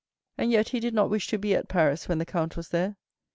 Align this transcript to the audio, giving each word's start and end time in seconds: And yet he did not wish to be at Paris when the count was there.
And 0.35 0.49
yet 0.51 0.69
he 0.69 0.79
did 0.79 0.95
not 0.95 1.11
wish 1.11 1.27
to 1.27 1.37
be 1.37 1.53
at 1.53 1.67
Paris 1.67 2.09
when 2.09 2.17
the 2.17 2.25
count 2.25 2.57
was 2.57 2.69
there. 2.69 2.95